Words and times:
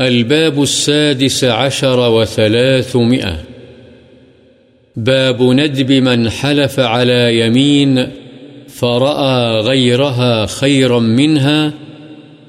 الباب 0.00 0.62
السادس 0.62 1.44
عشر 1.44 2.10
وثلاثمئة 2.10 3.44
باب 4.96 5.42
ندب 5.42 5.92
من 5.92 6.30
حلف 6.30 6.80
على 6.80 7.40
يمين 7.40 8.06
فرأى 8.68 9.60
غيرها 9.60 10.46
خيرا 10.46 10.98
منها، 10.98 11.72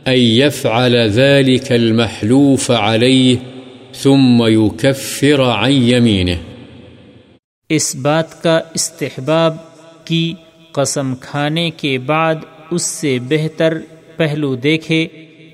أن 0.07 0.17
يفعل 0.17 0.95
ذلك 0.95 1.71
المحلوف 1.71 2.71
عليه 2.71 3.37
ثم 3.93 4.47
يكفر 4.47 5.41
عن 5.41 5.71
يمينه. 5.71 6.37
اس 7.69 7.95
بات 7.95 8.43
کا 8.43 8.59
استحباب 8.73 9.55
کی 10.05 10.33
قسم 10.71 11.15
کھانے 11.15 11.69
کے 11.69 11.97
بعد 11.97 12.35
اس 12.71 12.83
سے 12.83 13.19
بہتر 13.29 13.77
پہلو 14.17 14.55
دیکھے 14.55 15.07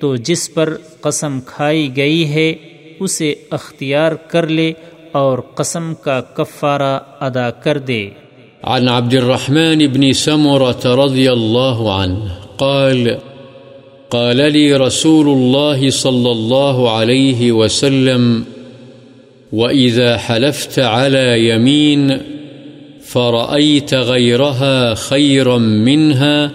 تو 0.04 0.16
جس 0.16 0.54
پر 0.54 0.78
قسم 1.02 1.40
کھائی 1.46 1.90
گئی 1.96 2.30
ہے، 2.30 2.54
اسے 3.00 3.36
اختیار 3.52 4.11
کر 4.11 4.48
لے 4.48 4.74
اور 5.11 5.39
قسم 5.39 5.94
کا 5.94 6.21
کفارہ 6.21 7.00
ادا 7.20 7.50
کر 7.50 7.78
دے۔ 7.78 8.10
عن 8.64 8.89
عبد 8.89 9.14
الرحمن 9.14 9.78
بن 9.94 10.14
سمرة 10.14 11.06
رضي 11.06 11.28
الله 11.28 11.89
عنه 11.89 12.25
قال 12.58 13.08
قال 14.10 14.52
لي 14.54 14.74
رسول 14.74 15.28
الله 15.28 15.89
صلى 15.89 16.32
الله 16.32 16.89
عليه 16.89 17.52
وسلم، 17.52 18.44
وإذا 19.54 20.18
حلفت 20.30 20.80
على 20.80 21.47
يمين 21.50 22.11
فرأيت 23.06 23.94
غيرها 23.94 24.94
خيرا 24.96 25.58
منها، 25.58 26.47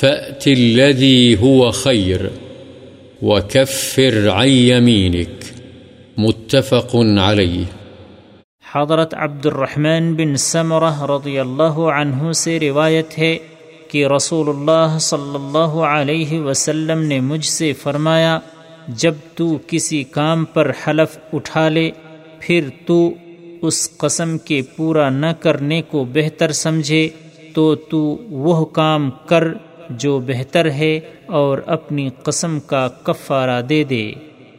فأت 0.00 0.48
الذي 0.48 1.34
هو 1.42 1.70
خير۔ 1.70 2.41
وكفر 3.22 4.30
عن 4.30 4.48
يمينك 4.48 5.44
متفق 6.18 6.96
عليه 6.96 7.64
حضرت 8.64 9.14
عبد 9.14 9.46
الرحمن 9.46 10.14
بن 10.14 10.36
سمرہ 10.44 11.02
رضی 11.10 11.38
اللہ 11.38 11.78
عنہ 11.94 12.32
سے 12.40 12.58
روایت 12.60 13.18
ہے 13.18 13.36
کہ 13.90 14.06
رسول 14.06 14.48
اللہ 14.48 14.98
صلی 15.06 15.34
اللہ 15.34 15.78
علیہ 15.90 16.40
وسلم 16.40 17.02
نے 17.04 17.20
مجھ 17.20 17.44
سے 17.46 17.72
فرمایا، 17.82 18.38
جب 19.02 19.14
تو 19.34 19.46
کسی 19.66 20.02
کام 20.12 20.44
پر 20.54 20.70
حلف 20.86 21.18
اٹھا 21.32 21.68
لے، 21.68 21.90
پھر 22.40 22.68
تو 22.86 22.98
اس 23.68 23.88
قسم 23.98 24.36
کے 24.46 24.62
پورا 24.76 25.08
نہ 25.10 25.32
کرنے 25.40 25.80
کو 25.90 26.04
بہتر 26.14 26.52
سمجھے، 26.64 27.08
تو 27.54 27.74
تو 27.90 28.00
وہ 28.44 28.64
کام 28.80 29.10
کر 29.28 29.52
جو 29.98 30.18
بہتر 30.18 30.70
ہے 30.70 31.00
اور 31.26 31.58
اپنی 31.66 32.08
قسم 32.22 32.60
کا 32.60 32.88
کفارہ 32.88 33.62
دے 33.62 33.84
دے۔ 33.84 34.12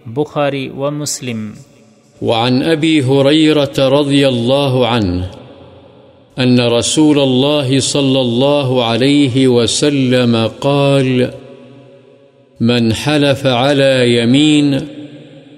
بخاری 0.06 0.70
و 0.70 0.92
مسلم۔ 0.92 1.52
وعن 2.22 2.64
أبي 2.64 3.00
هريرة 3.00 4.02
رضي 4.02 4.24
الله 4.24 4.84
عنه 4.86 5.22
أن 6.44 6.60
رسول 6.60 7.20
الله 7.20 7.80
صلى 7.80 8.20
الله 8.20 8.82
عليه 8.82 9.50
وسلم 9.50 10.48
قال، 10.60 11.24
من 12.60 12.92
حلف 12.92 13.46
على 13.46 14.20
يمين 14.22 14.78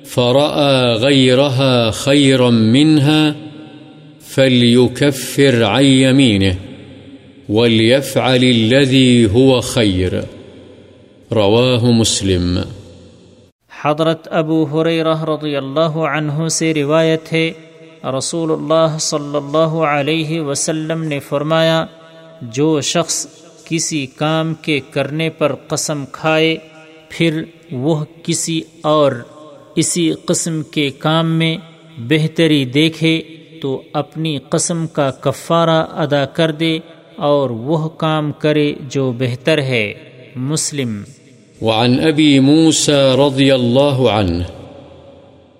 فرأى 0.05 0.93
غيرها 0.93 1.89
خيرا 1.91 2.49
منها 2.49 3.31
فليكفر 4.35 5.63
عن 5.63 5.83
يمينه 5.83 6.74
وليفعل 7.49 8.43
الذي 8.43 9.25
هو 9.25 9.59
خير۔ 9.59 10.13
رواه 11.31 11.91
مسلم۔ 11.91 12.59
حضرت 13.83 14.27
ابو 14.31 14.63
حریرہ 14.63 15.23
رضی 15.23 15.55
اللہ 15.55 15.97
عنہ 15.97 16.47
سے 16.47 16.73
روایت 16.73 17.33
ہے 17.33 17.51
رسول 18.17 18.51
اللہ 18.51 18.97
صلی 18.99 19.35
اللہ 19.35 19.75
علیہ 19.87 20.41
وسلم 20.41 21.03
نے 21.03 21.19
فرمایا، 21.19 21.85
جو 22.41 22.81
شخص 22.81 23.27
کسی 23.65 24.05
کام 24.05 24.53
کے 24.53 24.79
کرنے 24.91 25.29
پر 25.29 25.55
قسم 25.67 26.03
کھائے، 26.11 26.57
پھر 27.09 27.43
وہ 27.71 28.05
کسی 28.23 28.61
اور 28.81 29.11
اسی 29.75 30.13
قسم 30.25 30.61
کے 30.71 30.89
کام 30.89 31.31
میں 31.31 31.57
بہتری 31.97 32.65
دیکھے 32.65 33.21
تو 33.61 33.81
اپنی 33.93 34.37
قسم 34.49 34.87
کا 34.87 35.11
کفارہ 35.11 35.85
ادا 35.91 36.25
کر 36.25 36.51
دے۔ 36.51 36.79
اور 37.15 37.49
وہ 37.49 37.89
کام 37.89 38.31
کرے 38.31 38.73
جو 38.89 39.11
بہتر 39.11 39.57
ہے۔ 39.57 39.93
مسلم۔ 40.35 41.03
وعن 41.61 41.99
أبي 42.07 42.39
موسى 42.39 43.15
رضي 43.17 43.51
الله 43.51 44.09
عنه 44.09 44.43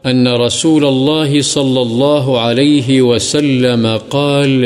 أن 0.06 0.28
رسول 0.28 0.86
الله 0.86 1.42
صلى 1.42 1.82
الله 1.82 2.40
عليه 2.40 3.02
وسلم 3.02 3.88
قال 4.10 4.66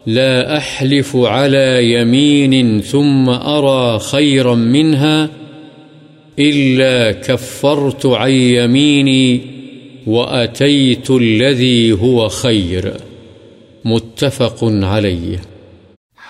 لا 0.05 0.57
أحلف 0.57 1.15
على 1.15 1.93
يمين 1.93 2.81
ثم 2.81 3.29
أرى 3.29 3.97
خيرا 3.99 4.55
منها 4.55 5.27
إلا 6.39 7.11
كفرت 7.11 8.05
عن 8.05 8.31
يميني 8.31 9.37
وأتيت 10.07 11.11
الذي 11.11 11.91
هو 11.91 12.27
خير، 12.27 12.83
متفق 13.85 14.63
عليه۔ 14.63 15.37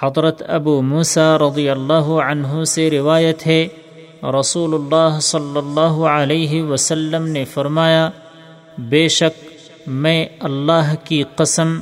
حضرت 0.01 0.43
ابو 0.47 0.81
موسیٰ 0.81 1.37
رضی 1.37 1.69
اللہ 1.69 2.03
عنہ 2.03 2.63
سے 2.63 2.89
روایت 2.89 3.47
ہے 3.47 3.67
رسول 4.39 4.73
اللہ 4.73 5.19
صلی 5.21 5.57
اللہ 5.57 6.05
علیہ 6.05 6.63
وسلم 6.63 7.27
نے 7.27 7.45
فرمایا، 7.45 8.09
بے 8.77 9.07
شک 9.07 9.43
میں 9.87 10.25
اللہ 10.39 10.95
کی 11.03 11.23
قسم، 11.35 11.79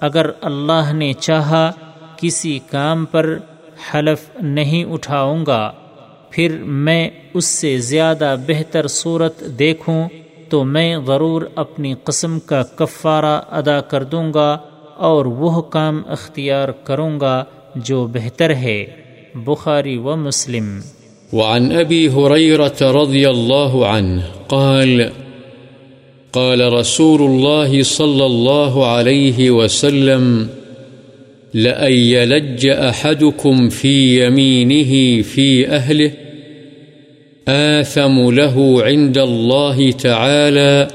اگر 0.00 0.30
اللہ 0.40 0.92
نے 0.92 1.12
چاہا 1.12 1.70
کسی 2.16 2.58
کام 2.70 3.04
پر 3.04 3.38
حلف 3.94 4.30
نہیں 4.42 4.84
اٹھاؤں 4.84 5.46
گا، 5.46 5.72
پھر 6.30 6.56
میں 6.62 7.10
اس 7.34 7.44
سے 7.44 7.78
زیادہ 7.78 8.36
بہتر 8.46 8.86
صورت 8.86 9.40
دیکھوں۔ 9.40 10.08
تو 10.50 10.64
میں 10.64 10.96
ضرور 11.06 11.42
اپنی 11.54 11.94
قسم 12.04 12.38
کا 12.38 12.62
کفارہ 12.62 13.40
ادا 13.50 13.80
کر 13.80 14.04
دوں 14.04 14.34
گا 14.34 14.58
اور 14.96 15.24
وہ 15.24 15.62
کام 15.62 16.02
اختیار 16.06 16.68
کروں 16.68 17.20
گا 17.20 17.44
جو 17.76 18.06
بہتر 18.06 18.50
ہے۔ 18.50 18.86
بخاری 19.34 19.96
و 19.96 20.16
مسلم۔ 20.16 20.80
وعن 21.32 21.72
أبي 21.72 22.08
هريرة 22.08 23.02
رضي 23.02 23.24
الله 23.26 23.84
عنه 23.84 24.20
قال 24.46 25.02
قال 26.30 26.60
رسول 26.60 27.22
الله 27.22 27.82
صلى 27.82 28.24
الله 28.24 28.84
عليه 28.84 29.50
وسلم 29.50 30.46
لأن 31.54 31.92
يلج 31.92 32.68
أحدكم 32.68 33.68
في 33.68 34.20
يمينه 34.20 35.22
في 35.34 35.66
أهله 35.66 36.29
آثم 37.50 38.30
له 38.30 38.82
عند 38.82 39.18
الله 39.18 39.90
تعالى 39.90 40.88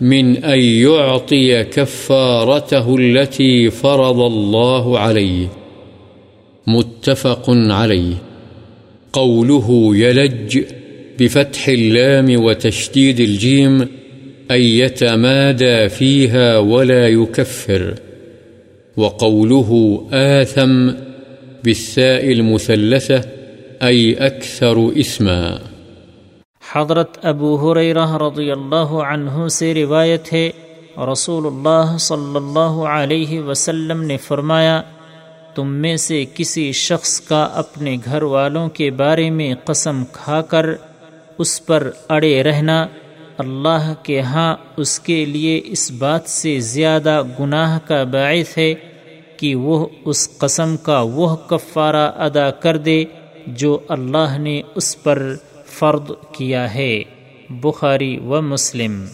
من 0.00 0.44
أن 0.44 0.58
يعطي 0.58 1.64
كفارته 1.64 2.96
التي 2.96 3.70
فرض 3.70 4.20
الله 4.20 4.98
عليه. 4.98 5.48
متفق 6.66 7.44
عليه. 7.50 8.14
قوله 9.12 9.96
يلج 9.96 10.60
بفتح 11.18 11.68
اللام 11.68 12.44
وتشديد 12.44 13.20
الجيم 13.20 13.80
أن 14.50 14.60
يتمادى 14.60 15.88
فيها 15.88 16.58
ولا 16.58 17.08
يكفر. 17.08 17.94
وقوله 18.96 20.02
آثم 20.12 20.90
بالثاء 21.64 22.32
المثلثة 22.32 23.41
أي 23.82 24.02
أكثر 24.16 24.78
إثما. 24.96 25.56
حضرت 26.62 27.18
ابو 27.22 27.48
حریرہ 27.60 28.06
رضی 28.18 28.50
اللہ 28.50 28.92
عنہ 29.04 29.46
سے 29.50 29.72
روایت 29.74 30.32
ہے 30.32 30.50
رسول 31.12 31.46
اللہ 31.46 31.96
صلی 32.00 32.36
اللہ 32.36 32.76
علیہ 32.88 33.40
وسلم 33.40 34.02
نے 34.02 34.16
فرمایا، 34.26 34.80
تم 35.54 35.72
میں 35.82 35.96
سے 35.96 36.24
کسی 36.34 36.70
شخص 36.72 37.20
کا 37.20 37.42
اپنے 37.54 37.96
گھر 38.04 38.22
والوں 38.34 38.68
کے 38.68 38.90
بارے 39.00 39.28
میں 39.30 39.54
قسم 39.64 40.02
کھا 40.12 40.40
کر 40.50 40.66
اس 41.38 41.54
پر 41.66 41.90
اڑے 42.08 42.42
رہنا، 42.42 42.86
اللہ 43.38 43.92
کے 44.02 44.20
ہاں 44.20 44.54
اس 44.76 44.98
کے 45.00 45.24
لیے 45.24 45.60
اس 45.64 45.90
بات 45.98 46.28
سے 46.28 46.58
زیادہ 46.68 47.20
گناہ 47.40 47.78
کا 47.86 48.02
باعث 48.12 48.56
ہے 48.58 48.72
کہ 49.36 49.54
وہ 49.54 49.86
اس 50.04 50.28
قسم 50.38 50.76
کا 50.82 51.00
وہ 51.14 51.34
کفارہ 51.50 52.10
ادا 52.26 52.50
کر 52.62 52.76
دے 52.76 53.04
جو 53.46 53.78
اللہ 53.88 54.38
نے 54.38 54.62
اس 54.74 55.02
پر 55.02 55.34
فرد 55.66 56.10
کیا 56.32 56.74
ہے 56.74 57.02
بخاری 57.50 58.18
و 58.18 58.42
مسلم۔ 58.42 59.04